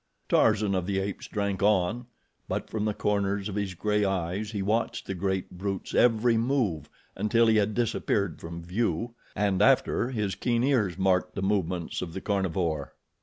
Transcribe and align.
Tarzan 0.29 0.73
of 0.73 0.87
the 0.87 0.97
Apes 0.97 1.27
drank 1.27 1.61
on, 1.61 2.07
but 2.49 2.71
from 2.71 2.85
the 2.85 2.93
corners 2.95 3.47
of 3.49 3.53
his 3.53 3.75
gray 3.75 4.03
eyes 4.03 4.49
he 4.49 4.63
watched 4.63 5.05
the 5.05 5.13
great 5.13 5.51
brute's 5.51 5.93
every 5.93 6.37
move 6.37 6.89
until 7.15 7.45
he 7.45 7.57
had 7.57 7.75
disappeared 7.75 8.41
from 8.41 8.63
view, 8.63 9.13
and, 9.35 9.61
after, 9.61 10.09
his 10.09 10.33
keen 10.33 10.63
ears 10.63 10.97
marked 10.97 11.35
the 11.35 11.43
movements 11.43 12.01
of 12.01 12.13
the 12.13 12.21
carnivore. 12.21 12.95